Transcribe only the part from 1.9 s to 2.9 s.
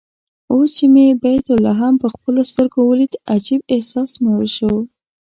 په خپلو سترګو